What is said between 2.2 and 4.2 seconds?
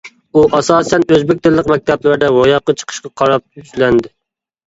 روياپقا چىقىشقا قاراپ يۈزلەندى.